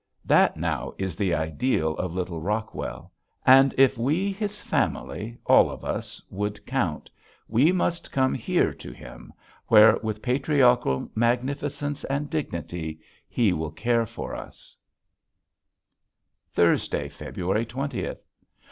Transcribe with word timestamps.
That 0.25 0.57
now 0.57 0.95
is 0.97 1.15
the 1.15 1.35
ideal 1.35 1.95
of 1.97 2.11
little 2.11 2.41
Rockwell. 2.41 3.11
And 3.45 3.75
if 3.77 3.99
we, 3.99 4.31
his 4.31 4.59
family, 4.59 5.37
all 5.45 5.69
of 5.69 5.85
us, 5.85 6.19
would 6.31 6.65
count 6.65 7.11
we 7.47 7.71
must 7.71 8.11
come 8.11 8.33
here 8.33 8.73
to 8.73 8.91
him 8.91 9.31
where 9.67 9.97
with 10.01 10.23
patriarchal 10.23 11.07
magnificence 11.13 12.03
and 12.05 12.31
dignity 12.31 12.99
he 13.29 13.53
will 13.53 13.69
care 13.69 14.07
for 14.07 14.33
us. 14.33 14.75
[Illustration: 16.57 16.63
RUNNING 16.63 16.71
WATER] 16.71 16.79
Thursday, 16.79 17.09
February 17.09 17.65
twentieth. 17.67 18.25